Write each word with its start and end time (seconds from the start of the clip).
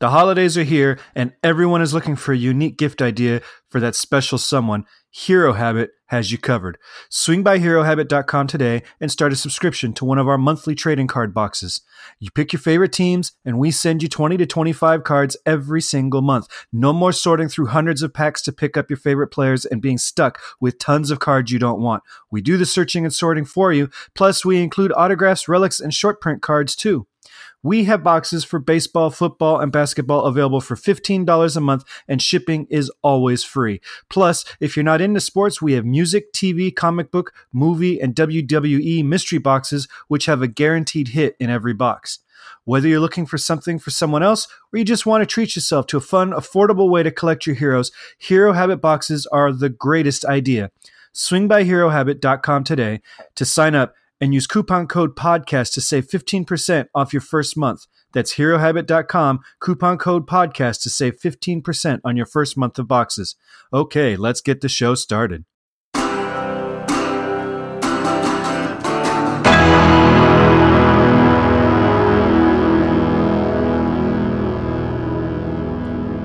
The 0.00 0.10
holidays 0.10 0.58
are 0.58 0.64
here, 0.64 0.98
and 1.14 1.32
everyone 1.42 1.80
is 1.80 1.94
looking 1.94 2.16
for 2.16 2.32
a 2.32 2.36
unique 2.36 2.76
gift 2.76 3.00
idea 3.00 3.40
for 3.70 3.78
that 3.80 3.94
special 3.94 4.38
someone. 4.38 4.84
Hero 5.10 5.52
Habit 5.52 5.92
has 6.06 6.32
you 6.32 6.38
covered. 6.38 6.78
Swing 7.08 7.44
by 7.44 7.60
HeroHabit.com 7.60 8.48
today 8.48 8.82
and 9.00 9.10
start 9.10 9.32
a 9.32 9.36
subscription 9.36 9.92
to 9.94 10.04
one 10.04 10.18
of 10.18 10.26
our 10.26 10.36
monthly 10.36 10.74
trading 10.74 11.06
card 11.06 11.32
boxes. 11.32 11.82
You 12.18 12.32
pick 12.32 12.52
your 12.52 12.58
favorite 12.58 12.92
teams, 12.92 13.32
and 13.44 13.58
we 13.58 13.70
send 13.70 14.02
you 14.02 14.08
20 14.08 14.36
to 14.36 14.46
25 14.46 15.04
cards 15.04 15.36
every 15.46 15.80
single 15.80 16.22
month. 16.22 16.48
No 16.72 16.92
more 16.92 17.12
sorting 17.12 17.48
through 17.48 17.66
hundreds 17.66 18.02
of 18.02 18.12
packs 18.12 18.42
to 18.42 18.52
pick 18.52 18.76
up 18.76 18.90
your 18.90 18.96
favorite 18.96 19.28
players 19.28 19.64
and 19.64 19.80
being 19.80 19.98
stuck 19.98 20.40
with 20.60 20.80
tons 20.80 21.12
of 21.12 21.20
cards 21.20 21.52
you 21.52 21.60
don't 21.60 21.80
want. 21.80 22.02
We 22.32 22.42
do 22.42 22.56
the 22.56 22.66
searching 22.66 23.04
and 23.04 23.14
sorting 23.14 23.44
for 23.44 23.72
you, 23.72 23.90
plus, 24.16 24.44
we 24.44 24.60
include 24.60 24.92
autographs, 24.96 25.46
relics, 25.46 25.78
and 25.78 25.94
short 25.94 26.20
print 26.20 26.42
cards 26.42 26.74
too. 26.74 27.06
We 27.64 27.84
have 27.84 28.02
boxes 28.02 28.44
for 28.44 28.58
baseball, 28.58 29.08
football, 29.08 29.58
and 29.58 29.72
basketball 29.72 30.26
available 30.26 30.60
for 30.60 30.76
$15 30.76 31.56
a 31.56 31.60
month, 31.60 31.84
and 32.06 32.20
shipping 32.20 32.66
is 32.68 32.92
always 33.02 33.42
free. 33.42 33.80
Plus, 34.10 34.44
if 34.60 34.76
you're 34.76 34.84
not 34.84 35.00
into 35.00 35.18
sports, 35.18 35.62
we 35.62 35.72
have 35.72 35.86
music, 35.86 36.30
TV, 36.34 36.72
comic 36.72 37.10
book, 37.10 37.32
movie, 37.54 37.98
and 37.98 38.14
WWE 38.14 39.02
mystery 39.02 39.38
boxes, 39.38 39.88
which 40.08 40.26
have 40.26 40.42
a 40.42 40.46
guaranteed 40.46 41.08
hit 41.08 41.36
in 41.40 41.48
every 41.48 41.72
box. 41.72 42.18
Whether 42.64 42.86
you're 42.88 43.00
looking 43.00 43.24
for 43.24 43.38
something 43.38 43.78
for 43.78 43.90
someone 43.90 44.22
else 44.22 44.46
or 44.70 44.78
you 44.78 44.84
just 44.84 45.06
want 45.06 45.22
to 45.22 45.26
treat 45.26 45.56
yourself 45.56 45.86
to 45.86 45.96
a 45.96 46.02
fun, 46.02 46.32
affordable 46.32 46.90
way 46.90 47.02
to 47.02 47.10
collect 47.10 47.46
your 47.46 47.56
heroes, 47.56 47.90
Hero 48.18 48.52
Habit 48.52 48.82
boxes 48.82 49.26
are 49.28 49.52
the 49.52 49.70
greatest 49.70 50.26
idea. 50.26 50.70
Swing 51.12 51.48
by 51.48 51.64
HeroHabit.com 51.64 52.64
today 52.64 53.00
to 53.36 53.44
sign 53.46 53.74
up 53.74 53.94
and 54.24 54.32
use 54.32 54.46
coupon 54.46 54.86
code 54.86 55.14
podcast 55.14 55.74
to 55.74 55.82
save 55.82 56.08
15% 56.08 56.86
off 56.94 57.12
your 57.12 57.20
first 57.20 57.58
month. 57.58 57.86
That's 58.14 58.36
herohabit.com, 58.36 59.40
coupon 59.60 59.98
code 59.98 60.26
podcast 60.26 60.80
to 60.84 60.88
save 60.88 61.20
15% 61.20 62.00
on 62.02 62.16
your 62.16 62.24
first 62.24 62.56
month 62.56 62.78
of 62.78 62.88
boxes. 62.88 63.36
Okay, 63.70 64.16
let's 64.16 64.40
get 64.40 64.62
the 64.62 64.68
show 64.70 64.94
started. 64.94 65.44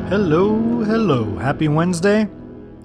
Hello, 0.08 0.86
hello. 0.86 1.38
Happy 1.38 1.68
Wednesday. 1.68 2.30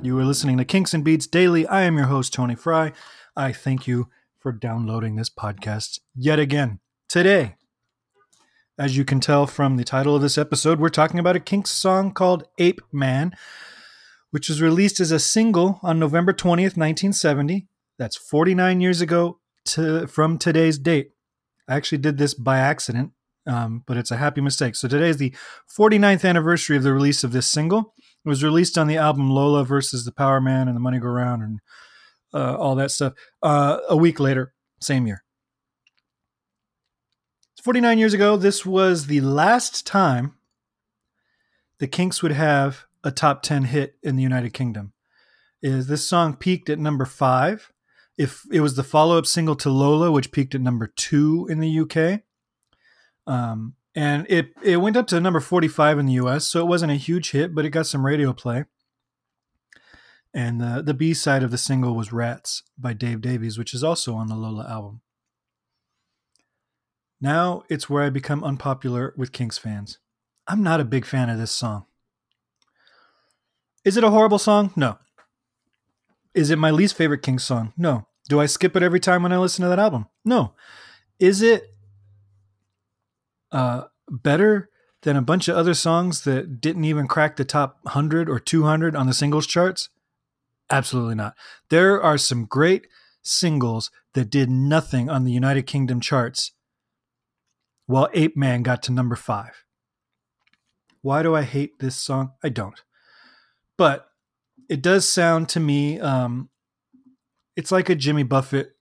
You 0.03 0.19
are 0.19 0.25
listening 0.25 0.59
to 0.59 0.65
Kinks 0.65 0.93
and 0.93 1.05
Beats 1.05 1.29
Daily. 1.29 1.69
I 1.69 1.83
am 1.83 1.97
your 1.97 2.07
host, 2.07 2.33
Tony 2.33 2.57
Fry. 2.57 2.93
I 3.37 3.53
thank 3.53 3.87
you 3.87 4.09
for 4.45 4.53
downloading 4.53 5.17
this 5.17 5.31
podcast 5.31 6.01
yet 6.15 6.39
again. 6.39 6.79
Today, 7.09 7.55
as 8.79 8.95
you 8.95 9.03
can 9.03 9.19
tell 9.19 9.47
from 9.47 9.79
the 9.79 9.85
title 9.85 10.15
of 10.15 10.21
this 10.21 10.37
episode, 10.37 10.79
we're 10.79 10.91
talking 10.91 11.19
about 11.19 11.35
a 11.35 11.41
Kinks 11.41 11.71
song 11.71 12.13
called 12.13 12.45
Ape 12.59 12.83
Man, 12.93 13.33
which 14.33 14.51
was 14.51 14.61
released 14.61 15.01
as 15.01 15.11
a 15.11 15.19
single 15.19 15.81
on 15.83 15.99
November 15.99 16.35
20th, 16.35 16.77
1970. 16.77 17.69
That's 17.99 18.19
49 18.19 18.83
years 18.83 19.01
ago 19.01 19.41
to, 19.65 20.07
from 20.09 20.37
today's 20.37 20.77
date. 20.77 21.13
I 21.67 21.77
actually 21.77 21.99
did 21.99 22.19
this 22.19 22.35
by 22.35 22.59
accident, 22.59 23.13
um, 23.47 23.83
but 23.87 23.97
it's 23.97 24.11
a 24.11 24.19
happy 24.19 24.43
mistake. 24.43 24.77
So 24.77 24.89
today 24.89 25.09
is 25.09 25.17
the 25.17 25.35
49th 25.75 26.29
anniversary 26.29 26.77
of 26.77 26.83
the 26.83 26.93
release 26.93 27.25
of 27.25 27.33
this 27.33 27.47
single. 27.47 27.95
It 28.27 28.29
was 28.29 28.45
released 28.45 28.77
on 28.77 28.89
the 28.89 28.99
album 28.99 29.31
Lola 29.31 29.65
versus 29.65 30.05
the 30.05 30.13
Power 30.13 30.39
Man 30.39 30.69
and 30.69 30.77
the 30.77 30.81
Money 30.81 30.99
Go 30.99 31.09
Round 31.09 31.43
and 31.43 31.61
uh, 32.35 32.57
all 32.59 32.75
that 32.75 32.91
stuff. 32.91 33.15
Uh, 33.43 33.79
a 33.89 33.97
week 33.97 34.19
later, 34.21 34.53
same 34.81 35.07
year. 35.07 35.25
49 37.63 37.99
years 37.99 38.13
ago, 38.13 38.37
this 38.37 38.67
was 38.67 39.07
the 39.07 39.23
last 39.23 39.87
time 39.87 40.35
the 41.79 41.87
Kinks 41.87 42.23
would 42.23 42.33
have 42.33 42.85
a 43.03 43.11
top 43.11 43.43
10 43.43 43.65
hit 43.65 43.97
in 44.03 44.17
the 44.17 44.23
United 44.23 44.53
Kingdom. 44.53 44.93
Is 45.63 45.87
this 45.87 46.07
song 46.07 46.37
peaked 46.37 46.69
at 46.69 46.79
number 46.79 47.07
five? 47.07 47.73
If 48.19 48.43
it 48.53 48.61
was 48.61 48.77
the 48.77 48.85
follow-up 48.85 49.25
single 49.25 49.57
to 49.57 49.71
Lola, 49.71 50.13
which 50.13 50.31
peaked 50.31 50.55
at 50.55 50.61
number 50.61 50.87
two 50.87 51.47
in 51.51 51.59
the 51.59 51.81
UK, 51.81 52.21
um, 53.27 53.75
and 53.95 54.27
it 54.29 54.51
it 54.63 54.77
went 54.77 54.97
up 54.97 55.07
to 55.09 55.21
number 55.21 55.41
45 55.41 55.99
in 55.99 56.07
the 56.07 56.13
US, 56.15 56.45
so 56.45 56.61
it 56.61 56.69
wasn't 56.69 56.93
a 56.93 56.97
huge 56.97 57.31
hit, 57.31 57.55
but 57.55 57.65
it 57.65 57.71
got 57.71 57.87
some 57.87 58.05
radio 58.05 58.33
play. 58.33 58.67
And 60.35 60.61
the, 60.61 60.83
the 60.85 60.95
B 60.95 61.15
side 61.15 61.45
of 61.45 61.53
the 61.53 61.59
single 61.59 61.95
was 61.95 62.13
Rats 62.13 62.65
by 62.77 62.93
Dave 62.93 63.21
Davies, 63.21 63.57
which 63.57 63.73
is 63.73 63.85
also 63.85 64.17
on 64.17 64.27
the 64.27 64.35
Lola 64.35 64.69
album. 64.69 65.01
Now 67.21 67.63
it's 67.71 67.89
where 67.89 68.03
I 68.03 68.11
become 68.11 68.43
unpopular 68.43 69.15
with 69.17 69.33
Kinks 69.33 69.59
fans. 69.59 69.99
I'm 70.49 70.63
not 70.63 70.81
a 70.81 70.85
big 70.85 71.07
fan 71.07 71.31
of 71.31 71.39
this 71.39 71.53
song. 71.53 71.87
Is 73.85 73.97
it 73.97 74.05
a 74.05 74.11
horrible 74.11 74.39
song? 74.39 74.73
No. 74.75 74.99
Is 76.35 76.51
it 76.51 76.59
my 76.59 76.73
least 76.73 76.97
favorite 76.97 77.23
Kinks 77.23 77.45
song? 77.45 77.73
No. 77.77 78.09
Do 78.29 78.41
I 78.41 78.47
skip 78.47 78.75
it 78.75 78.83
every 78.83 79.01
time 79.01 79.23
when 79.23 79.33
I 79.33 79.39
listen 79.39 79.63
to 79.63 79.69
that 79.69 79.79
album? 79.79 80.09
No. 80.25 80.55
Is 81.21 81.43
it 81.43 81.75
uh, 83.53 83.85
better 84.11 84.69
than 85.03 85.17
a 85.17 85.23
bunch 85.23 85.47
of 85.47 85.57
other 85.57 85.75
songs 85.75 86.25
that 86.25 86.61
didn't 86.61 86.85
even 86.85 87.07
crack 87.07 87.37
the 87.37 87.45
top 87.45 87.79
100 87.83 88.29
or 88.29 88.41
200 88.41 88.97
on 88.97 89.07
the 89.07 89.15
singles 89.15 89.47
charts? 89.47 89.91
Absolutely 90.71 91.15
not. 91.15 91.35
There 91.69 92.03
are 92.03 92.19
some 92.19 92.47
great 92.47 92.87
singles 93.23 93.91
that 94.15 94.31
did 94.31 94.51
nothing 94.51 95.09
on 95.09 95.25
the 95.25 95.33
United 95.33 95.67
Kingdom 95.67 96.01
charts 96.01 96.53
while 97.87 98.09
Ape 98.15 98.37
Man 98.37 98.63
got 98.63 98.83
to 98.85 98.93
number 98.93 99.17
five. 99.17 99.65
Why 101.03 101.23
do 101.23 101.35
I 101.35 101.43
hate 101.43 101.79
this 101.81 101.97
song? 101.97 102.33
I 102.43 102.49
don't. 102.49 102.83
But 103.77 104.09
it 104.69 104.81
does 104.81 105.09
sound 105.09 105.49
to 105.51 105.61
me, 105.61 106.01
um, 106.01 106.49
it's 107.57 107.71
like 107.71 107.89
a 107.89 107.95
Jimmy 107.95 108.23
Buffett 108.23 108.75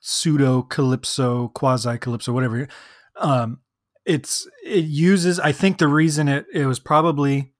pseudo 0.00 0.62
calypso, 0.62 1.48
quasi 1.48 1.98
calypso, 1.98 2.32
whatever. 2.32 2.68
Um, 3.16 3.60
it's 4.04 4.46
it 4.64 4.84
uses. 4.84 5.40
I 5.40 5.52
think 5.52 5.78
the 5.78 5.88
reason 5.88 6.28
it 6.28 6.46
it 6.52 6.66
was 6.66 6.78
probably 6.78 7.52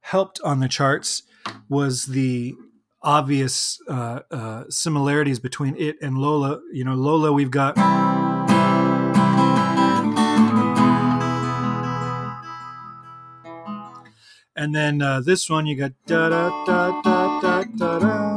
helped 0.00 0.40
on 0.44 0.60
the 0.60 0.68
charts 0.68 1.22
was 1.68 2.06
the 2.06 2.54
obvious 3.02 3.80
uh, 3.88 4.20
uh, 4.30 4.64
similarities 4.68 5.38
between 5.38 5.76
it 5.76 5.96
and 6.00 6.18
Lola. 6.18 6.60
You 6.72 6.84
know, 6.84 6.94
Lola, 6.94 7.32
we've 7.32 7.50
got. 7.50 7.76
And 14.54 14.74
then 14.74 15.02
uh, 15.02 15.20
this 15.20 15.50
one, 15.50 15.66
you 15.66 15.76
got 15.76 15.92
da 16.06 16.28
da 16.28 16.64
da 16.64 17.02
da 17.02 17.40
da 17.40 17.64
da 17.76 17.98
da. 17.98 18.32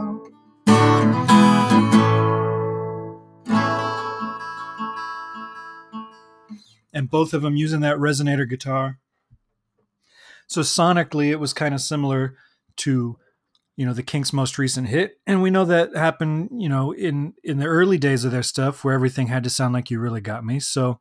And 6.94 7.10
both 7.10 7.34
of 7.34 7.42
them 7.42 7.58
using 7.58 7.82
that 7.82 7.98
resonator 7.98 8.50
guitar. 8.50 9.00
So 10.48 10.62
sonically, 10.62 11.30
it 11.30 11.40
was 11.42 11.52
kind 11.52 11.76
of 11.76 11.82
similar 11.82 12.38
to 12.78 13.18
you 13.78 13.86
know 13.86 13.94
the 13.94 14.04
Kinks' 14.04 14.34
most 14.34 14.58
recent 14.58 14.88
hit, 14.88 15.20
and 15.28 15.42
we 15.42 15.50
know 15.50 15.66
that 15.66 15.96
happened 15.96 16.50
you 16.54 16.70
know 16.70 16.92
in 16.92 17.34
in 17.44 17.58
the 17.58 17.66
early 17.66 17.98
days 17.98 18.24
of 18.24 18.32
their 18.32 18.44
stuff 18.44 18.84
where 18.84 18.94
everything 18.94 19.28
had 19.28 19.44
to 19.44 19.50
sound 19.50 19.74
like 19.74 19.92
"You 19.92 20.00
Really 20.00 20.22
Got 20.22 20.46
Me." 20.46 20.60
So 20.60 21.00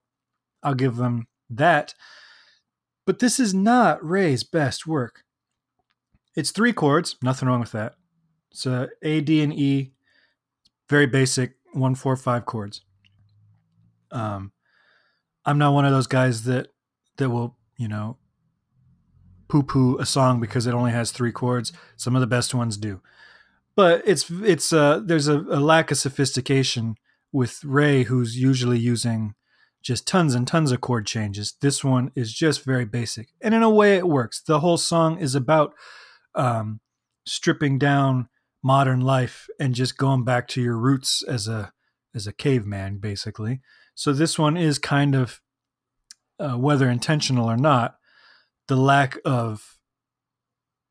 I'll 0.63 0.75
give 0.75 0.97
them 0.97 1.27
that. 1.51 1.95
But 3.07 3.19
this 3.19 3.39
is 3.39 3.53
not 3.53 4.05
Ray's 4.05 4.45
best 4.45 4.87
work. 4.87 5.25
It's 6.35 6.51
three 6.51 6.73
chords, 6.73 7.17
nothing 7.23 7.49
wrong 7.49 7.61
with 7.61 7.73
that. 7.73 7.95
It's 8.51 8.67
a 8.67 8.89
A, 9.03 9.21
D, 9.21 9.43
and 9.43 9.53
E, 9.53 9.93
very 10.89 11.07
basic 11.07 11.57
one, 11.73 11.95
four, 11.95 12.17
five 12.17 12.47
chords. 12.47 12.83
Um, 14.11 14.53
I'm 15.45 15.59
not 15.59 15.75
one 15.75 15.85
of 15.85 15.93
those 15.93 16.07
guys 16.07 16.45
that 16.45 16.69
that 17.19 17.31
will 17.31 17.57
you 17.77 17.89
know 17.89 18.17
poo 19.49 19.63
poo 19.63 19.99
a 19.99 20.07
song 20.07 20.41
because 20.41 20.67
it 20.67 20.75
only 20.75 20.93
has 20.93 21.11
three 21.11 21.33
chords. 21.33 21.73
Some 21.97 22.15
of 22.15 22.21
the 22.21 22.27
best 22.27 22.55
ones 22.55 22.77
do, 22.77 23.01
but 23.77 24.03
it's 24.07 24.31
it's 24.31 24.73
uh, 24.73 25.01
there's 25.05 25.29
a, 25.29 25.39
a 25.39 25.61
lack 25.61 25.91
of 25.91 25.99
sophistication 25.99 26.97
with 27.33 27.63
Ray, 27.65 28.05
who's 28.05 28.37
usually 28.39 28.79
using 28.79 29.35
just 29.83 30.07
tons 30.07 30.35
and 30.35 30.47
tons 30.47 30.73
of 30.73 30.81
chord 30.81 31.07
changes. 31.07 31.55
This 31.61 31.85
one 31.85 32.11
is 32.15 32.33
just 32.33 32.65
very 32.65 32.85
basic, 32.85 33.29
and 33.41 33.55
in 33.55 33.63
a 33.63 33.71
way, 33.71 33.97
it 33.97 34.09
works. 34.09 34.43
The 34.43 34.61
whole 34.61 34.79
song 34.79 35.19
is 35.19 35.35
about 35.35 35.75
um, 36.35 36.81
stripping 37.27 37.79
down 37.79 38.29
modern 38.63 39.01
life 39.01 39.47
and 39.61 39.75
just 39.75 39.99
going 39.99 40.25
back 40.25 40.49
to 40.49 40.63
your 40.63 40.79
roots 40.79 41.23
as 41.23 41.47
a 41.49 41.73
as 42.15 42.27
a 42.27 42.33
caveman, 42.33 42.99
basically. 42.99 43.61
So 43.95 44.13
this 44.13 44.39
one 44.39 44.57
is 44.57 44.79
kind 44.79 45.15
of 45.15 45.41
uh, 46.39 46.57
whether 46.57 46.89
intentional 46.89 47.49
or 47.49 47.57
not, 47.57 47.97
the 48.69 48.77
lack 48.77 49.19
of 49.25 49.79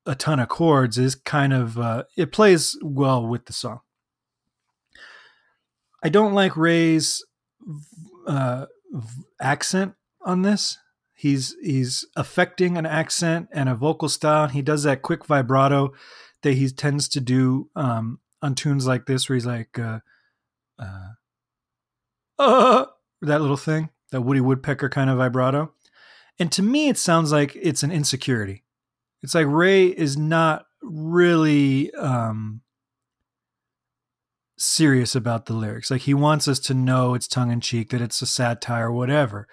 a 0.05 0.15
ton 0.15 0.39
of 0.39 0.49
chords 0.49 0.97
is 0.97 1.15
kind 1.15 1.53
of 1.53 1.77
uh, 1.77 2.03
it 2.17 2.31
plays 2.31 2.77
well 2.81 3.25
with 3.25 3.45
the 3.45 3.53
song. 3.53 3.79
I 6.03 6.09
don't 6.09 6.33
like 6.33 6.57
Ray's 6.57 7.23
uh, 8.27 8.65
accent 9.41 9.93
on 10.21 10.41
this. 10.41 10.77
He's 11.13 11.55
he's 11.61 12.05
affecting 12.17 12.77
an 12.77 12.85
accent 12.85 13.47
and 13.51 13.69
a 13.69 13.75
vocal 13.75 14.09
style. 14.09 14.49
He 14.49 14.61
does 14.61 14.83
that 14.83 15.01
quick 15.01 15.25
vibrato 15.25 15.93
that 16.41 16.53
he 16.53 16.69
tends 16.69 17.07
to 17.09 17.21
do 17.21 17.69
um, 17.75 18.19
on 18.41 18.55
tunes 18.55 18.85
like 18.85 19.05
this, 19.05 19.29
where 19.29 19.35
he's 19.35 19.45
like, 19.45 19.79
uh, 19.79 19.99
uh, 20.77 21.13
that 23.21 23.41
little 23.41 23.55
thing, 23.55 23.89
that 24.11 24.21
Woody 24.21 24.41
Woodpecker 24.41 24.89
kind 24.89 25.09
of 25.09 25.17
vibrato. 25.17 25.71
And 26.39 26.51
to 26.51 26.62
me, 26.62 26.89
it 26.89 26.97
sounds 26.97 27.31
like 27.31 27.56
it's 27.56 27.83
an 27.83 27.91
insecurity. 27.91 28.63
It's 29.21 29.35
like 29.35 29.47
Ray 29.47 29.88
is 29.88 30.18
not 30.18 30.65
really 30.81 31.94
um, 31.94 32.62
serious 34.57 35.15
about 35.15 35.45
the 35.45 35.53
lyrics. 35.53 35.91
Like 35.91 36.01
he 36.01 36.13
wants 36.13 36.47
us 36.47 36.59
to 36.59 36.74
know 36.74 37.13
it's 37.13 37.27
tongue 37.27 37.51
in 37.51 37.62
cheek, 37.62 37.89
that 37.91 38.01
it's 38.01 38.21
a 38.21 38.25
satire, 38.25 38.91
whatever. 38.91 39.47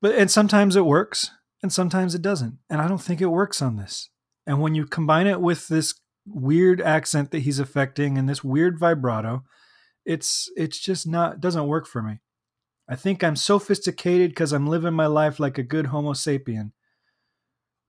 But 0.00 0.14
and 0.14 0.30
sometimes 0.30 0.76
it 0.76 0.84
works, 0.84 1.30
and 1.62 1.72
sometimes 1.72 2.14
it 2.14 2.22
doesn't. 2.22 2.58
And 2.68 2.80
I 2.80 2.88
don't 2.88 3.02
think 3.02 3.20
it 3.20 3.26
works 3.26 3.62
on 3.62 3.76
this. 3.76 4.10
And 4.46 4.60
when 4.60 4.74
you 4.74 4.86
combine 4.86 5.26
it 5.26 5.40
with 5.40 5.68
this 5.68 5.94
weird 6.26 6.80
accent 6.80 7.30
that 7.30 7.40
he's 7.40 7.58
affecting 7.58 8.18
and 8.18 8.28
this 8.28 8.44
weird 8.44 8.78
vibrato, 8.78 9.44
it's 10.04 10.50
it's 10.56 10.78
just 10.78 11.06
not 11.06 11.40
doesn't 11.40 11.66
work 11.66 11.86
for 11.86 12.02
me. 12.02 12.20
I 12.88 12.96
think 12.96 13.24
I'm 13.24 13.36
sophisticated 13.36 14.30
because 14.30 14.52
I'm 14.52 14.66
living 14.66 14.94
my 14.94 15.06
life 15.06 15.40
like 15.40 15.58
a 15.58 15.62
good 15.62 15.86
Homo 15.86 16.12
sapien. 16.12 16.72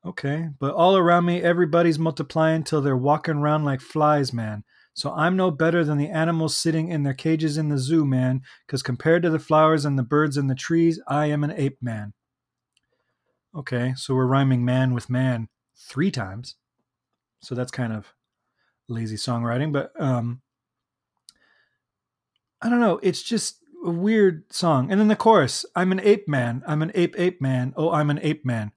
Okay, 0.06 0.50
but 0.60 0.74
all 0.76 0.96
around 0.96 1.26
me, 1.26 1.42
everybody's 1.42 1.98
multiplying 1.98 2.64
till 2.64 2.82
they're 2.82 2.96
walking 2.96 3.38
around 3.38 3.66
like 3.66 3.82
flies, 3.82 4.32
man. 4.32 4.64
So 4.94 5.12
I'm 5.12 5.36
no 5.36 5.52
better 5.52 5.84
than 5.84 5.98
the 5.98 6.10
animals 6.10 6.56
sitting 6.56 6.90
in 6.90 7.04
their 7.04 7.14
cages 7.14 7.58
in 7.58 7.70
the 7.70 7.78
zoo, 7.78 8.06
man, 8.06 8.42
because 8.66 8.84
compared 8.84 9.24
to 9.24 9.30
the 9.30 9.40
flowers 9.40 9.84
and 9.84 10.00
the 10.00 10.04
birds 10.04 10.38
and 10.38 10.50
the 10.50 10.56
trees, 10.56 11.02
I 11.08 11.26
am 11.26 11.44
an 11.44 11.52
ape 11.52 11.82
man. 11.82 12.14
Okay, 13.54 13.94
so 13.98 14.14
we're 14.14 14.28
rhyming 14.28 14.64
man 14.64 14.94
with 14.94 15.10
man 15.10 15.50
three 15.76 16.12
times. 16.12 16.56
So 17.42 17.56
that's 17.56 17.72
kind 17.72 17.92
of 17.92 18.14
lazy 18.88 19.16
songwriting, 19.16 19.74
but 19.74 19.92
um 20.00 20.42
I 22.62 22.70
don't 22.70 22.80
know, 22.80 23.00
it's 23.04 23.22
just 23.22 23.58
a 23.86 23.92
weird 23.92 24.52
song. 24.52 24.92
And 24.92 25.00
then 25.00 25.08
the 25.08 25.16
chorus, 25.16 25.66
I'm 25.76 25.92
an 25.92 26.02
ape 26.02 26.28
man, 26.28 26.64
I'm 26.68 26.82
an 26.82 26.92
ape 26.96 27.16
ape 27.18 27.42
man, 27.42 27.74
oh 27.78 27.92
I'm 27.92 28.10
an 28.10 28.20
ape 28.22 28.46
man. 28.46 28.72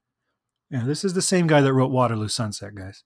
Yeah, 0.71 0.85
this 0.85 1.05
is 1.05 1.15
the 1.15 1.23
same 1.23 1.47
guy 1.47 1.63
that 1.63 1.73
wrote 1.73 1.91
Waterloo 1.91 2.29
Sunset, 2.29 2.75
guys. 2.75 3.05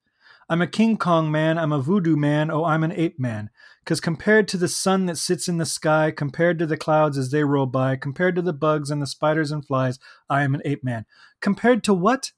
I'm 0.48 0.60
a 0.60 0.66
King 0.66 0.96
Kong 0.96 1.30
man, 1.30 1.56
I'm 1.56 1.72
a 1.72 1.80
voodoo 1.80 2.16
man, 2.16 2.50
oh, 2.50 2.64
I'm 2.64 2.82
an 2.82 2.92
ape 2.92 3.18
man. 3.18 3.50
Because 3.84 4.00
compared 4.00 4.48
to 4.48 4.56
the 4.56 4.68
sun 4.68 5.06
that 5.06 5.16
sits 5.16 5.48
in 5.48 5.58
the 5.58 5.64
sky, 5.64 6.10
compared 6.10 6.58
to 6.58 6.66
the 6.66 6.76
clouds 6.76 7.16
as 7.16 7.30
they 7.30 7.44
roll 7.44 7.66
by, 7.66 7.96
compared 7.96 8.34
to 8.36 8.42
the 8.42 8.52
bugs 8.52 8.90
and 8.90 9.00
the 9.00 9.06
spiders 9.06 9.52
and 9.52 9.64
flies, 9.64 9.98
I 10.28 10.42
am 10.42 10.54
an 10.54 10.62
ape 10.64 10.84
man. 10.84 11.06
Compared 11.40 11.84
to 11.84 11.94
what? 11.94 12.32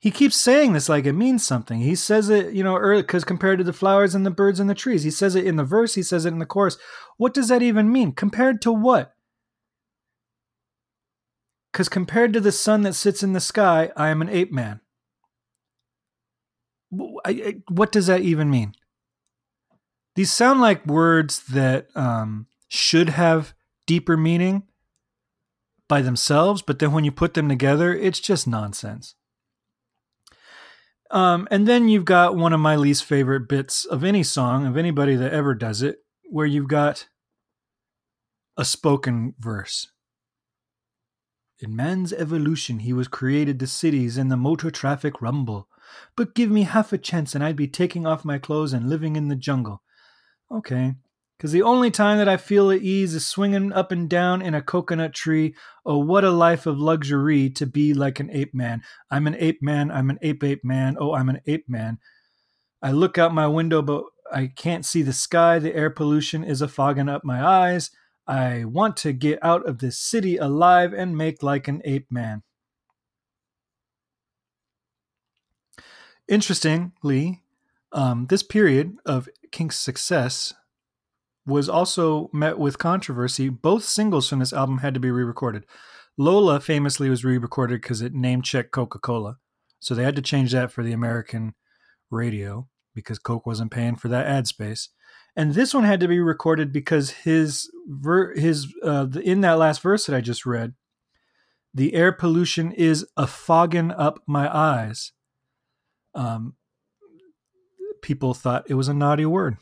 He 0.00 0.12
keeps 0.12 0.36
saying 0.36 0.72
this 0.72 0.88
like 0.88 1.06
it 1.06 1.12
means 1.14 1.44
something. 1.44 1.80
He 1.80 1.96
says 1.96 2.28
it, 2.30 2.54
you 2.54 2.62
know, 2.62 2.78
because 2.96 3.24
compared 3.24 3.58
to 3.58 3.64
the 3.64 3.72
flowers 3.72 4.14
and 4.14 4.24
the 4.24 4.30
birds 4.30 4.60
and 4.60 4.70
the 4.70 4.74
trees, 4.74 5.02
he 5.02 5.10
says 5.10 5.34
it 5.34 5.44
in 5.44 5.56
the 5.56 5.64
verse, 5.64 5.94
he 5.94 6.04
says 6.04 6.24
it 6.24 6.32
in 6.32 6.38
the 6.38 6.46
chorus. 6.46 6.78
What 7.16 7.34
does 7.34 7.48
that 7.48 7.62
even 7.62 7.90
mean? 7.90 8.12
Compared 8.12 8.62
to 8.62 8.72
what? 8.72 9.14
Because 11.72 11.88
compared 11.88 12.32
to 12.32 12.40
the 12.40 12.52
sun 12.52 12.82
that 12.82 12.94
sits 12.94 13.22
in 13.24 13.32
the 13.32 13.40
sky, 13.40 13.90
I 13.96 14.08
am 14.08 14.22
an 14.22 14.28
ape 14.28 14.52
man. 14.52 14.80
What 16.90 17.92
does 17.92 18.06
that 18.06 18.22
even 18.22 18.50
mean? 18.50 18.74
These 20.14 20.32
sound 20.32 20.60
like 20.60 20.86
words 20.86 21.44
that 21.46 21.88
um, 21.94 22.46
should 22.68 23.10
have 23.10 23.52
deeper 23.86 24.16
meaning 24.16 24.62
by 25.88 26.02
themselves, 26.02 26.62
but 26.62 26.78
then 26.78 26.92
when 26.92 27.04
you 27.04 27.12
put 27.12 27.34
them 27.34 27.48
together, 27.48 27.94
it's 27.94 28.20
just 28.20 28.46
nonsense. 28.46 29.14
Um, 31.10 31.48
and 31.50 31.66
then 31.66 31.88
you've 31.88 32.04
got 32.04 32.36
one 32.36 32.52
of 32.52 32.60
my 32.60 32.76
least 32.76 33.04
favorite 33.04 33.48
bits 33.48 33.84
of 33.84 34.04
any 34.04 34.22
song, 34.22 34.66
of 34.66 34.76
anybody 34.76 35.16
that 35.16 35.32
ever 35.32 35.54
does 35.54 35.82
it, 35.82 35.98
where 36.30 36.46
you've 36.46 36.68
got 36.68 37.08
a 38.56 38.64
spoken 38.64 39.34
verse. 39.38 39.90
In 41.60 41.74
man's 41.74 42.12
evolution, 42.12 42.80
he 42.80 42.92
was 42.92 43.08
created 43.08 43.58
the 43.58 43.66
cities 43.66 44.16
and 44.16 44.30
the 44.30 44.36
motor 44.36 44.70
traffic 44.70 45.20
rumble. 45.22 45.68
But 46.16 46.34
give 46.34 46.50
me 46.50 46.62
half 46.62 46.92
a 46.92 46.98
chance 46.98 47.34
and 47.34 47.42
I'd 47.42 47.56
be 47.56 47.66
taking 47.66 48.06
off 48.06 48.24
my 48.24 48.38
clothes 48.38 48.72
and 48.72 48.88
living 48.88 49.16
in 49.16 49.28
the 49.28 49.36
jungle. 49.36 49.82
Okay. 50.50 50.94
Because 51.38 51.52
the 51.52 51.62
only 51.62 51.92
time 51.92 52.18
that 52.18 52.28
I 52.28 52.36
feel 52.36 52.72
at 52.72 52.82
ease 52.82 53.14
is 53.14 53.24
swinging 53.24 53.72
up 53.72 53.92
and 53.92 54.10
down 54.10 54.42
in 54.42 54.54
a 54.54 54.62
coconut 54.62 55.14
tree. 55.14 55.54
Oh, 55.86 55.98
what 55.98 56.24
a 56.24 56.30
life 56.30 56.66
of 56.66 56.80
luxury 56.80 57.48
to 57.50 57.64
be 57.64 57.94
like 57.94 58.18
an 58.18 58.28
ape 58.32 58.52
man. 58.52 58.82
I'm 59.08 59.28
an 59.28 59.36
ape 59.38 59.62
man. 59.62 59.92
I'm 59.92 60.10
an 60.10 60.18
ape 60.20 60.42
ape 60.42 60.64
man. 60.64 60.96
Oh, 60.98 61.14
I'm 61.14 61.28
an 61.28 61.40
ape 61.46 61.68
man. 61.68 61.98
I 62.82 62.90
look 62.90 63.18
out 63.18 63.32
my 63.32 63.46
window, 63.46 63.82
but 63.82 64.02
I 64.32 64.48
can't 64.48 64.84
see 64.84 65.02
the 65.02 65.12
sky. 65.12 65.60
The 65.60 65.76
air 65.76 65.90
pollution 65.90 66.42
is 66.42 66.60
a 66.60 66.66
fogging 66.66 67.08
up 67.08 67.22
my 67.24 67.44
eyes. 67.44 67.92
I 68.26 68.64
want 68.64 68.96
to 68.98 69.12
get 69.12 69.38
out 69.40 69.64
of 69.66 69.78
this 69.78 69.96
city 69.96 70.38
alive 70.38 70.92
and 70.92 71.16
make 71.16 71.44
like 71.44 71.68
an 71.68 71.82
ape 71.84 72.10
man. 72.10 72.42
Interestingly, 76.26 77.42
um, 77.92 78.26
this 78.26 78.42
period 78.42 78.96
of 79.06 79.28
Kink's 79.52 79.78
success 79.78 80.52
was 81.48 81.68
also 81.68 82.30
met 82.32 82.58
with 82.58 82.78
controversy. 82.78 83.48
Both 83.48 83.84
singles 83.84 84.28
from 84.28 84.38
this 84.38 84.52
album 84.52 84.78
had 84.78 84.94
to 84.94 85.00
be 85.00 85.10
re 85.10 85.24
recorded. 85.24 85.64
Lola 86.16 86.60
famously 86.60 87.08
was 87.08 87.24
re 87.24 87.38
recorded 87.38 87.80
because 87.80 88.02
it 88.02 88.14
name 88.14 88.42
checked 88.42 88.72
Coca 88.72 88.98
Cola. 88.98 89.38
So 89.80 89.94
they 89.94 90.04
had 90.04 90.16
to 90.16 90.22
change 90.22 90.52
that 90.52 90.72
for 90.72 90.82
the 90.82 90.92
American 90.92 91.54
radio 92.10 92.68
because 92.94 93.18
Coke 93.18 93.46
wasn't 93.46 93.70
paying 93.70 93.96
for 93.96 94.08
that 94.08 94.26
ad 94.26 94.46
space. 94.46 94.88
And 95.36 95.54
this 95.54 95.72
one 95.72 95.84
had 95.84 96.00
to 96.00 96.08
be 96.08 96.18
recorded 96.18 96.72
because 96.72 97.10
his 97.10 97.70
ver- 97.86 98.34
his 98.34 98.66
uh, 98.82 99.04
the, 99.04 99.20
in 99.20 99.40
that 99.42 99.58
last 99.58 99.80
verse 99.80 100.06
that 100.06 100.16
I 100.16 100.20
just 100.20 100.44
read, 100.44 100.74
the 101.72 101.94
air 101.94 102.12
pollution 102.12 102.72
is 102.72 103.06
a 103.16 103.26
fogging 103.26 103.92
up 103.92 104.20
my 104.26 104.54
eyes 104.54 105.12
um, 106.14 106.54
people 108.02 108.34
thought 108.34 108.68
it 108.68 108.74
was 108.74 108.88
a 108.88 108.94
naughty 108.94 109.24
word. 109.24 109.56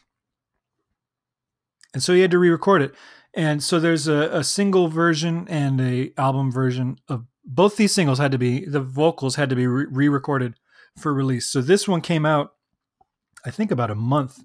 And 1.96 2.02
so 2.02 2.12
he 2.12 2.20
had 2.20 2.30
to 2.32 2.38
re-record 2.38 2.82
it. 2.82 2.94
And 3.32 3.62
so 3.62 3.80
there's 3.80 4.06
a, 4.06 4.28
a 4.30 4.44
single 4.44 4.88
version 4.88 5.46
and 5.48 5.80
a 5.80 6.12
album 6.18 6.52
version 6.52 6.98
of 7.08 7.24
both 7.42 7.78
these 7.78 7.94
singles 7.94 8.18
had 8.18 8.32
to 8.32 8.38
be 8.38 8.66
the 8.66 8.82
vocals 8.82 9.36
had 9.36 9.48
to 9.48 9.56
be 9.56 9.66
re-recorded 9.66 10.56
for 10.98 11.14
release. 11.14 11.46
So 11.46 11.62
this 11.62 11.88
one 11.88 12.02
came 12.02 12.26
out, 12.26 12.52
I 13.46 13.50
think, 13.50 13.70
about 13.70 13.90
a 13.90 13.94
month 13.94 14.44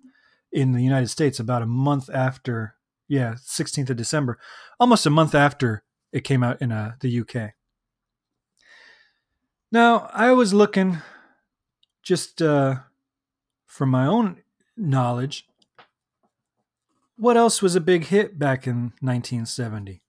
in 0.49 0.71
the 0.71 0.81
United 0.81 1.09
States, 1.09 1.41
about 1.41 1.61
a 1.61 1.65
month 1.65 2.09
after, 2.13 2.75
yeah, 3.09 3.33
16th 3.33 3.89
of 3.89 3.97
December, 3.97 4.39
almost 4.79 5.05
a 5.05 5.09
month 5.09 5.35
after 5.35 5.83
it 6.13 6.23
came 6.23 6.43
out 6.43 6.61
in 6.61 6.71
uh, 6.71 6.93
the 7.01 7.19
UK. 7.19 7.51
Now 9.73 10.09
I 10.13 10.31
was 10.31 10.53
looking 10.53 10.99
just 12.01 12.41
uh, 12.41 12.75
from 13.65 13.89
my 13.89 14.05
own 14.05 14.37
knowledge, 14.77 15.49
what 17.21 17.37
else 17.37 17.61
was 17.61 17.75
a 17.75 17.79
big 17.79 18.05
hit 18.05 18.39
back 18.39 18.65
in 18.65 18.93
1970? 18.99 20.01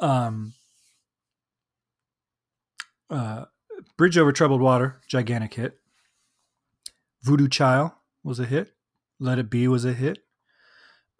Um, 0.00 0.54
uh, 3.10 3.44
Bridge 3.98 4.16
Over 4.16 4.32
Troubled 4.32 4.62
Water, 4.62 5.02
gigantic 5.06 5.52
hit. 5.52 5.78
Voodoo 7.22 7.48
Child 7.48 7.90
was 8.24 8.40
a 8.40 8.46
hit. 8.46 8.72
Let 9.20 9.38
It 9.38 9.50
Be 9.50 9.68
was 9.68 9.84
a 9.84 9.92
hit. 9.92 10.20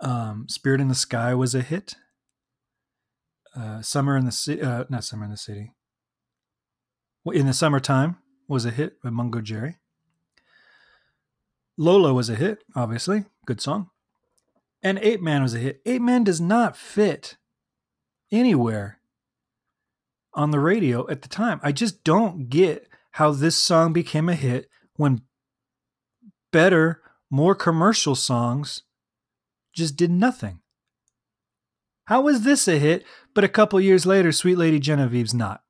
Um, 0.00 0.46
Spirit 0.48 0.80
in 0.80 0.88
the 0.88 0.94
Sky 0.94 1.34
was 1.34 1.54
a 1.54 1.60
hit. 1.60 1.94
Uh, 3.54 3.82
Summer 3.82 4.16
in 4.16 4.24
the 4.24 4.32
City, 4.32 4.62
uh, 4.62 4.84
not 4.88 5.04
Summer 5.04 5.26
in 5.26 5.30
the 5.30 5.36
City. 5.36 5.72
In 7.26 7.44
the 7.44 7.52
Summertime 7.52 8.16
was 8.48 8.64
a 8.64 8.70
hit 8.70 9.02
by 9.02 9.10
Mungo 9.10 9.42
Jerry. 9.42 9.76
Lola 11.76 12.14
was 12.14 12.30
a 12.30 12.34
hit, 12.34 12.64
obviously. 12.74 13.26
Good 13.44 13.60
song. 13.60 13.90
And 14.82 14.98
Ape 14.98 15.20
Man 15.20 15.42
was 15.42 15.54
a 15.54 15.58
hit. 15.58 15.80
Ape 15.86 16.02
Man 16.02 16.24
does 16.24 16.40
not 16.40 16.76
fit 16.76 17.36
anywhere 18.32 18.98
on 20.34 20.50
the 20.50 20.58
radio 20.58 21.08
at 21.08 21.22
the 21.22 21.28
time. 21.28 21.60
I 21.62 21.72
just 21.72 22.02
don't 22.04 22.48
get 22.48 22.88
how 23.12 23.30
this 23.30 23.56
song 23.56 23.92
became 23.92 24.28
a 24.28 24.34
hit 24.34 24.68
when 24.96 25.22
better, 26.50 27.00
more 27.30 27.54
commercial 27.54 28.14
songs 28.14 28.82
just 29.74 29.96
did 29.96 30.10
nothing. 30.10 30.60
How 32.06 32.22
was 32.22 32.42
this 32.42 32.66
a 32.66 32.78
hit, 32.78 33.04
but 33.34 33.44
a 33.44 33.48
couple 33.48 33.80
years 33.80 34.04
later, 34.04 34.32
Sweet 34.32 34.56
Lady 34.56 34.78
Genevieve's 34.78 35.34
not? 35.34 35.62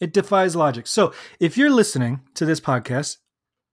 It 0.00 0.12
defies 0.12 0.56
logic. 0.56 0.86
So 0.86 1.12
if 1.40 1.56
you're 1.56 1.70
listening 1.70 2.20
to 2.34 2.44
this 2.44 2.60
podcast 2.60 3.18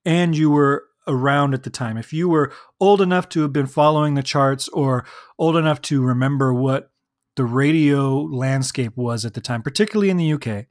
and 0.05 0.35
you 0.35 0.49
were 0.49 0.85
around 1.07 1.53
at 1.53 1.63
the 1.63 1.69
time, 1.69 1.97
if 1.97 2.13
you 2.13 2.29
were 2.29 2.51
old 2.79 3.01
enough 3.01 3.29
to 3.29 3.41
have 3.41 3.53
been 3.53 3.67
following 3.67 4.13
the 4.13 4.23
charts 4.23 4.67
or 4.69 5.05
old 5.37 5.55
enough 5.55 5.81
to 5.81 6.01
remember 6.01 6.53
what 6.53 6.91
the 7.35 7.45
radio 7.45 8.19
landscape 8.21 8.95
was 8.95 9.25
at 9.25 9.33
the 9.33 9.41
time, 9.41 9.61
particularly 9.61 10.09
in 10.09 10.17
the 10.17 10.33
UK, 10.33 10.67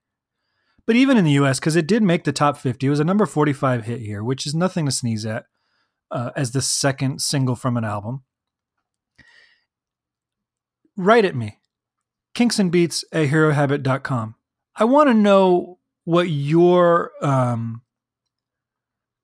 but 0.86 0.96
even 0.96 1.16
in 1.16 1.24
the 1.24 1.32
US, 1.32 1.58
because 1.58 1.76
it 1.76 1.86
did 1.86 2.02
make 2.02 2.24
the 2.24 2.32
top 2.32 2.56
50. 2.56 2.86
It 2.86 2.90
was 2.90 3.00
a 3.00 3.04
number 3.04 3.26
45 3.26 3.84
hit 3.84 4.00
here, 4.00 4.22
which 4.22 4.46
is 4.46 4.54
nothing 4.54 4.86
to 4.86 4.92
sneeze 4.92 5.26
at 5.26 5.46
uh, 6.10 6.30
as 6.36 6.52
the 6.52 6.62
second 6.62 7.20
single 7.20 7.56
from 7.56 7.76
an 7.76 7.84
album. 7.84 8.22
Write 10.96 11.24
at 11.24 11.34
me, 11.34 11.58
kinksandbeats 12.34 13.04
at 13.12 13.28
herohabit.com. 13.28 14.34
I 14.76 14.84
want 14.84 15.08
to 15.08 15.14
know 15.14 15.78
what 16.04 16.28
your 16.28 17.12
um, 17.22 17.82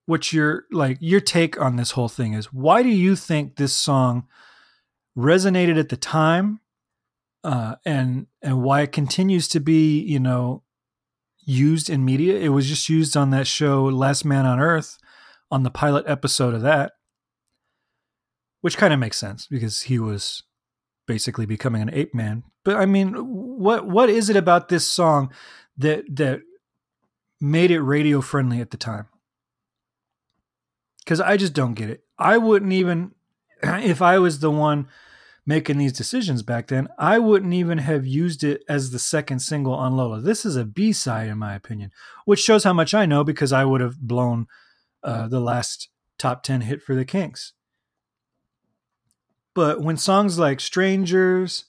what 0.09 0.33
your 0.33 0.65
like 0.71 0.97
your 1.01 1.21
take 1.21 1.61
on 1.61 1.77
this 1.77 1.91
whole 1.91 2.09
thing 2.09 2.33
is. 2.33 2.47
Why 2.47 2.83
do 2.83 2.89
you 2.89 3.15
think 3.15 3.57
this 3.57 3.75
song 3.75 4.27
resonated 5.15 5.79
at 5.79 5.91
the 5.91 5.99
time, 5.99 6.61
uh, 7.45 7.75
and 7.85 8.27
and 8.41 8.63
why 8.63 8.81
it 8.81 8.91
continues 8.91 9.49
to 9.49 9.61
be 9.61 10.01
you 10.01 10.19
know 10.19 10.63
used 11.45 11.91
in 11.91 12.07
media? 12.07 12.39
It 12.39 12.49
was 12.49 12.67
just 12.67 12.89
used 12.89 13.19
on 13.19 13.29
that 13.31 13.47
show 13.47 13.85
Last 13.85 14.25
Man 14.25 14.47
on 14.47 14.59
Earth, 14.59 14.97
on 15.51 15.63
the 15.63 15.71
pilot 15.71 16.07
episode 16.09 16.55
of 16.55 16.63
that, 16.63 16.93
which 18.63 18.79
kind 18.79 18.95
of 18.95 18.99
makes 18.99 19.19
sense 19.19 19.47
because 19.47 19.83
he 19.83 19.99
was 19.99 20.43
basically 21.07 21.45
becoming 21.45 21.83
an 21.83 21.93
ape 21.93 22.15
man. 22.15 22.45
But 22.65 22.77
I 22.77 22.87
mean, 22.87 23.13
what 23.13 23.87
what 23.87 24.09
is 24.09 24.31
it 24.31 24.37
about 24.37 24.71
this 24.71 24.87
song 24.87 25.35
that 25.77 26.05
that 26.17 26.41
made 27.43 27.71
it 27.71 27.83
radio 27.83 28.23
friendly 28.23 28.63
at 28.63 28.71
the 28.71 28.79
time? 28.79 29.09
Because 31.09 31.23
I 31.23 31.39
just 31.39 31.55
don't 31.55 31.73
get 31.73 31.89
it. 31.89 32.05
I 32.19 32.37
wouldn't 32.37 32.75
even, 32.75 33.13
if 33.63 34.03
I 34.03 34.19
was 34.19 34.41
the 34.41 34.51
one 34.51 34.89
making 35.47 35.79
these 35.79 35.95
decisions 35.95 36.43
back 36.43 36.67
then, 36.67 36.87
I 36.99 37.19
wouldn't 37.19 37.55
even 37.55 37.79
have 37.79 38.07
used 38.07 38.45
it 38.45 38.63
as 38.69 38.91
the 38.91 38.99
second 38.99 39.39
single 39.39 39.73
on 39.73 39.97
Lola. 39.97 40.21
This 40.21 40.45
is 40.45 40.55
a 40.55 40.67
B 40.67 40.93
side, 40.93 41.31
in 41.31 41.39
my 41.39 41.55
opinion, 41.55 41.93
which 42.27 42.41
shows 42.41 42.65
how 42.65 42.75
much 42.75 42.93
I 42.93 43.07
know 43.07 43.25
because 43.25 43.55
I 43.55 43.65
would 43.65 43.81
have 43.81 43.99
blown 43.99 44.49
uh, 45.03 45.29
the 45.29 45.41
last 45.41 45.89
top 46.19 46.43
10 46.43 46.61
hit 46.61 46.83
for 46.83 46.95
the 46.95 47.07
Kinks. 47.07 47.55
But 49.55 49.81
when 49.81 49.97
songs 49.97 50.39
like 50.39 50.61
Strangers 50.61 51.65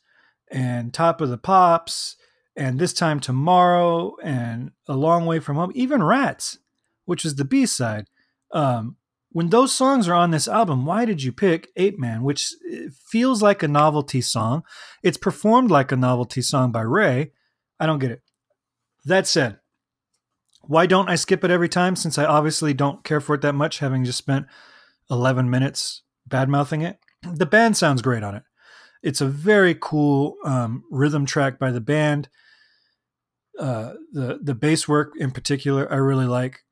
and 0.51 0.93
Top 0.93 1.21
of 1.21 1.29
the 1.29 1.37
Pops 1.37 2.17
and 2.57 2.77
This 2.77 2.91
Time 2.91 3.21
Tomorrow 3.21 4.17
and 4.21 4.71
A 4.89 4.97
Long 4.97 5.25
Way 5.25 5.39
From 5.39 5.55
Home, 5.55 5.71
even 5.75 6.03
Rats, 6.03 6.57
which 7.05 7.23
is 7.23 7.35
the 7.35 7.45
B 7.45 7.65
side, 7.65 8.07
um, 8.51 8.97
when 9.31 9.49
those 9.49 9.73
songs 9.73 10.07
are 10.07 10.15
on 10.15 10.31
this 10.31 10.47
album, 10.47 10.85
why 10.85 11.05
did 11.05 11.21
you 11.21 11.31
pick 11.31 11.69
Ape 11.75 11.99
Man, 11.99 12.23
which 12.23 12.51
uh, 12.71 12.89
feels 13.07 13.41
like 13.41 13.61
a 13.61 13.67
novelty 13.67 14.21
song? 14.21 14.63
It's 15.03 15.17
performed 15.17 15.69
like 15.69 15.91
a 15.91 15.97
novelty 15.97 16.41
song 16.41 16.71
by 16.71 16.81
Ray. 16.81 17.31
I 17.79 17.85
don't 17.85 17.99
get 17.99 18.11
it. 18.11 18.21
That 19.05 19.27
said, 19.27 19.59
why 20.61 20.85
don't 20.85 21.09
I 21.09 21.15
skip 21.15 21.43
it 21.43 21.51
every 21.51 21.69
time 21.69 21.95
since 21.95 22.17
I 22.17 22.25
obviously 22.25 22.73
don't 22.73 23.03
care 23.03 23.21
for 23.21 23.35
it 23.35 23.41
that 23.41 23.55
much, 23.55 23.79
having 23.79 24.03
just 24.03 24.17
spent 24.17 24.47
11 25.09 25.49
minutes 25.49 26.03
bad 26.27 26.49
mouthing 26.49 26.81
it? 26.81 26.99
The 27.23 27.45
band 27.45 27.77
sounds 27.77 28.01
great 28.01 28.23
on 28.23 28.35
it. 28.35 28.43
It's 29.01 29.21
a 29.21 29.27
very 29.27 29.75
cool 29.79 30.35
um, 30.43 30.83
rhythm 30.89 31.25
track 31.25 31.59
by 31.59 31.71
the 31.71 31.81
band. 31.81 32.29
Uh, 33.57 33.93
the 34.13 34.39
the 34.41 34.55
bass 34.55 34.87
work 34.87 35.13
in 35.17 35.31
particular, 35.31 35.91
I 35.91 35.95
really 35.97 36.25
like. 36.25 36.63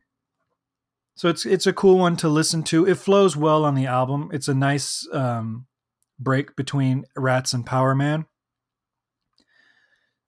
So 1.17 1.29
it's 1.29 1.47
it's 1.47 1.65
a 1.65 1.74
cool 1.74 1.97
one 1.97 2.15
to 2.17 2.29
listen 2.29 2.62
to. 2.65 2.86
It 2.86 3.00
flows 3.00 3.36
well 3.36 3.65
on 3.65 3.74
the 3.74 3.88
album. 3.88 4.29
It's 4.31 4.47
a 4.47 4.53
nice 4.53 5.07
um, 5.12 5.65
break 6.19 6.55
between 6.55 7.05
Rats 7.15 7.53
and 7.53 7.65
Power 7.65 7.95
Man. 7.95 8.27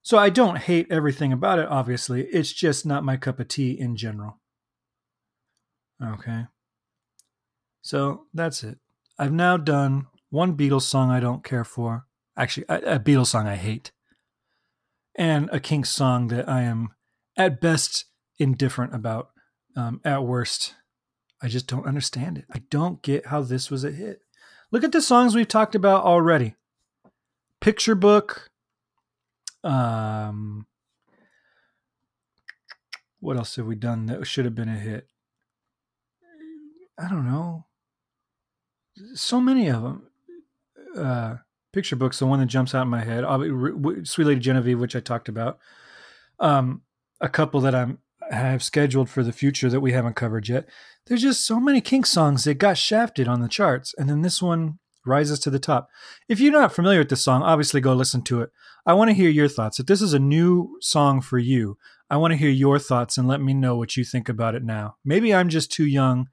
So 0.02 0.18
I 0.18 0.30
don't 0.30 0.58
hate 0.58 0.88
everything 0.90 1.32
about 1.32 1.60
it. 1.60 1.68
Obviously, 1.68 2.24
it's 2.24 2.52
just 2.52 2.84
not 2.84 3.04
my 3.04 3.16
cup 3.16 3.38
of 3.38 3.46
tea 3.46 3.70
in 3.78 3.94
general. 3.94 4.40
Okay. 6.02 6.46
So 7.82 8.26
that's 8.34 8.64
it. 8.64 8.78
I've 9.16 9.32
now 9.32 9.56
done 9.56 10.08
one 10.30 10.56
Beatles 10.56 10.82
song 10.82 11.08
I 11.12 11.20
don't 11.20 11.44
care 11.44 11.64
for. 11.64 12.06
Actually, 12.36 12.66
a, 12.68 12.98
Beatles 12.98 13.28
song 13.28 13.46
I 13.46 13.54
hate, 13.54 13.92
and 15.14 15.48
a 15.52 15.60
Kinks 15.60 15.90
song 15.90 16.28
that 16.28 16.48
I 16.48 16.62
am 16.62 16.88
at 17.36 17.60
best 17.60 18.06
indifferent 18.40 18.92
about. 18.92 19.28
Um, 19.76 20.00
at 20.04 20.24
worst, 20.24 20.74
I 21.42 21.48
just 21.48 21.66
don't 21.66 21.86
understand 21.86 22.38
it. 22.38 22.44
I 22.52 22.62
don't 22.70 23.02
get 23.02 23.26
how 23.26 23.42
this 23.42 23.70
was 23.70 23.84
a 23.84 23.90
hit. 23.90 24.22
Look 24.70 24.84
at 24.84 24.92
the 24.92 25.02
songs 25.02 25.34
we've 25.34 25.48
talked 25.48 25.74
about 25.74 26.04
already. 26.04 26.54
Picture 27.60 27.94
Book. 27.94 28.50
Um, 29.64 30.66
what 33.20 33.36
else 33.36 33.56
have 33.56 33.66
we 33.66 33.74
done 33.74 34.06
that 34.06 34.26
should 34.26 34.44
have 34.44 34.54
been 34.54 34.68
a 34.68 34.78
hit? 34.78 35.08
I 36.98 37.08
don't 37.08 37.26
know. 37.26 37.64
So 39.14 39.40
many 39.40 39.68
of 39.68 39.82
them. 39.82 40.06
Uh, 40.96 41.36
Picture 41.72 41.96
Book's 41.96 42.18
the 42.18 42.26
one 42.26 42.40
that 42.40 42.46
jumps 42.46 42.74
out 42.74 42.82
in 42.82 42.88
my 42.88 43.04
head. 43.04 43.24
Sweet 44.06 44.24
Lady 44.24 44.40
Genevieve, 44.40 44.80
which 44.80 44.96
I 44.96 45.00
talked 45.00 45.28
about. 45.28 45.58
Um, 46.38 46.82
a 47.20 47.28
couple 47.28 47.60
that 47.60 47.74
I'm 47.74 47.98
have 48.30 48.62
scheduled 48.62 49.10
for 49.10 49.22
the 49.22 49.32
future 49.32 49.68
that 49.68 49.80
we 49.80 49.92
haven't 49.92 50.16
covered 50.16 50.48
yet. 50.48 50.68
There's 51.06 51.22
just 51.22 51.44
so 51.44 51.58
many 51.58 51.80
Kink 51.80 52.06
songs 52.06 52.44
that 52.44 52.54
got 52.54 52.78
shafted 52.78 53.28
on 53.28 53.40
the 53.40 53.48
charts, 53.48 53.94
and 53.98 54.08
then 54.08 54.22
this 54.22 54.40
one 54.40 54.78
rises 55.04 55.38
to 55.40 55.50
the 55.50 55.58
top. 55.58 55.88
If 56.28 56.40
you're 56.40 56.52
not 56.52 56.74
familiar 56.74 57.00
with 57.00 57.08
this 57.08 57.22
song, 57.22 57.42
obviously 57.42 57.80
go 57.80 57.94
listen 57.94 58.22
to 58.22 58.42
it. 58.42 58.50
I 58.86 58.94
want 58.94 59.08
to 59.10 59.14
hear 59.14 59.30
your 59.30 59.48
thoughts. 59.48 59.80
If 59.80 59.86
this 59.86 60.02
is 60.02 60.12
a 60.12 60.18
new 60.18 60.76
song 60.80 61.20
for 61.20 61.38
you, 61.38 61.78
I 62.08 62.16
want 62.16 62.32
to 62.32 62.36
hear 62.36 62.50
your 62.50 62.78
thoughts 62.78 63.16
and 63.16 63.26
let 63.26 63.40
me 63.40 63.54
know 63.54 63.76
what 63.76 63.96
you 63.96 64.04
think 64.04 64.28
about 64.28 64.54
it 64.54 64.64
now. 64.64 64.96
Maybe 65.04 65.34
I'm 65.34 65.48
just 65.48 65.72
too 65.72 65.86
young 65.86 66.28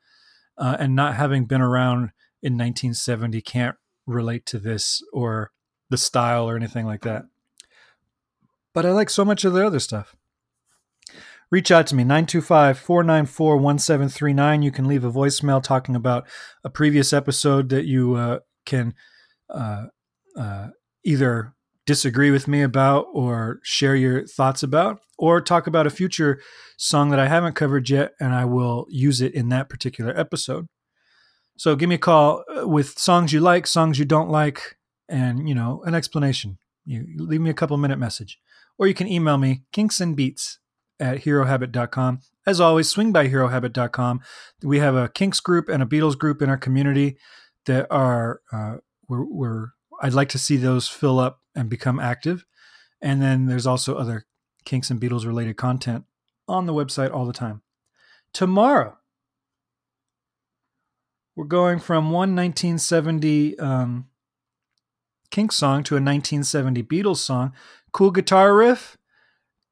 uh, 0.57 0.75
and 0.79 0.95
not 0.95 1.15
having 1.15 1.45
been 1.45 1.61
around 1.61 2.11
in 2.41 2.53
1970 2.53 3.41
can't 3.41 3.75
relate 4.05 4.45
to 4.47 4.59
this 4.59 5.01
or 5.13 5.51
the 5.89 5.97
style 5.97 6.49
or 6.49 6.55
anything 6.55 6.85
like 6.85 7.01
that. 7.01 7.23
But 8.73 8.85
I 8.85 8.91
like 8.91 9.09
so 9.09 9.23
much 9.23 9.45
of 9.45 9.53
the 9.53 9.65
other 9.65 9.79
stuff 9.79 10.15
reach 11.51 11.71
out 11.71 11.87
to 11.87 11.95
me 11.95 12.03
925-494-1739 12.03 14.63
you 14.63 14.71
can 14.71 14.87
leave 14.87 15.03
a 15.03 15.11
voicemail 15.11 15.61
talking 15.61 15.95
about 15.95 16.25
a 16.63 16.69
previous 16.69 17.11
episode 17.13 17.69
that 17.69 17.85
you 17.85 18.15
uh, 18.15 18.39
can 18.65 18.93
uh, 19.49 19.85
uh, 20.37 20.67
either 21.03 21.53
disagree 21.85 22.31
with 22.31 22.47
me 22.47 22.61
about 22.61 23.07
or 23.13 23.59
share 23.63 23.95
your 23.95 24.27
thoughts 24.27 24.61
about 24.61 24.99
or 25.17 25.39
talk 25.39 25.67
about 25.67 25.87
a 25.87 25.91
future 25.91 26.41
song 26.77 27.09
that 27.09 27.19
i 27.19 27.27
haven't 27.27 27.55
covered 27.55 27.89
yet 27.89 28.11
and 28.19 28.33
i 28.33 28.43
will 28.43 28.85
use 28.89 29.21
it 29.21 29.33
in 29.33 29.47
that 29.49 29.69
particular 29.69 30.17
episode. 30.19 30.67
So 31.57 31.75
give 31.75 31.89
me 31.89 31.95
a 31.95 31.99
call 31.99 32.43
uh, 32.55 32.67
with 32.67 32.99
songs 32.99 33.33
you 33.33 33.39
like 33.39 33.65
songs 33.65 33.97
you 33.97 34.05
don't 34.05 34.29
like 34.29 34.77
and 35.09 35.49
you 35.49 35.55
know 35.55 35.81
an 35.85 35.95
explanation. 35.95 36.59
You 36.85 37.05
leave 37.17 37.41
me 37.41 37.49
a 37.49 37.55
couple 37.55 37.75
minute 37.77 37.99
message. 37.99 38.39
Or 38.77 38.87
you 38.87 38.93
can 38.93 39.07
email 39.07 39.37
me 39.37 39.63
kinks 39.73 39.99
and 39.99 40.15
beats 40.15 40.59
at 40.99 41.23
herohabit.com. 41.23 42.21
As 42.45 42.61
always, 42.61 42.89
swing 42.89 43.11
by 43.11 43.27
herohabit.com. 43.27 44.21
We 44.63 44.79
have 44.79 44.95
a 44.95 45.09
Kinks 45.09 45.39
group 45.39 45.69
and 45.69 45.83
a 45.83 45.85
Beatles 45.85 46.17
group 46.17 46.41
in 46.41 46.49
our 46.49 46.57
community 46.57 47.17
that 47.65 47.87
are, 47.91 48.41
uh, 48.51 48.77
we're, 49.07 49.25
we're, 49.25 49.67
I'd 50.01 50.13
like 50.13 50.29
to 50.29 50.39
see 50.39 50.57
those 50.57 50.87
fill 50.87 51.19
up 51.19 51.41
and 51.55 51.69
become 51.69 51.99
active. 51.99 52.45
And 53.01 53.21
then 53.21 53.45
there's 53.45 53.67
also 53.67 53.95
other 53.95 54.25
Kinks 54.65 54.89
and 54.89 54.99
Beatles 54.99 55.25
related 55.25 55.57
content 55.57 56.05
on 56.47 56.65
the 56.65 56.73
website 56.73 57.13
all 57.13 57.25
the 57.25 57.33
time. 57.33 57.61
Tomorrow, 58.33 58.97
we're 61.35 61.45
going 61.45 61.79
from 61.79 62.05
one 62.05 62.35
1970 62.35 63.59
um, 63.59 64.07
Kinks 65.29 65.55
song 65.55 65.83
to 65.83 65.95
a 65.95 66.01
1970 66.01 66.83
Beatles 66.83 67.17
song. 67.17 67.53
Cool 67.91 68.11
guitar 68.11 68.55
riff, 68.55 68.97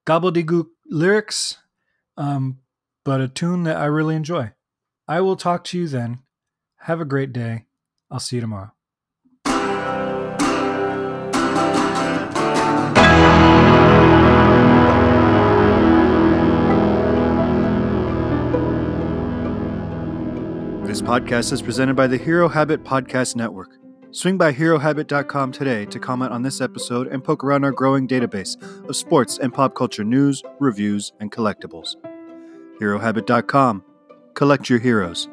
gobbledygook 0.06 0.68
lyrics, 0.90 1.58
um, 2.18 2.60
but 3.04 3.22
a 3.22 3.28
tune 3.28 3.64
that 3.64 3.78
I 3.78 3.86
really 3.86 4.16
enjoy. 4.16 4.52
I 5.08 5.22
will 5.22 5.36
talk 5.36 5.64
to 5.66 5.78
you 5.78 5.88
then. 5.88 6.20
Have 6.80 7.02
a 7.02 7.06
great 7.06 7.34
day. 7.34 7.66
I'll 8.10 8.20
see 8.20 8.38
you 8.38 8.42
tomorrow. 8.42 8.72
This 20.86 21.02
podcast 21.02 21.52
is 21.52 21.62
presented 21.62 21.96
by 21.96 22.08
the 22.08 22.18
Hero 22.18 22.48
Habit 22.48 22.84
Podcast 22.84 23.36
Network. 23.36 23.78
Swing 24.16 24.38
by 24.38 24.54
HeroHabit.com 24.54 25.52
today 25.52 25.86
to 25.88 26.00
comment 26.00 26.32
on 26.32 26.42
this 26.42 26.62
episode 26.62 27.08
and 27.08 27.22
poke 27.22 27.44
around 27.44 27.66
our 27.66 27.74
growing 27.74 28.08
database 28.08 28.56
of 28.88 28.96
sports 28.96 29.40
and 29.40 29.54
pop 29.54 29.76
culture 29.76 30.06
news, 30.06 30.42
reviews, 30.58 31.12
and 31.20 31.34
collectibles. 31.34 31.98
HeroHabit.com. 32.80 33.84
Collect 34.34 34.70
your 34.70 34.80
heroes. 34.80 35.28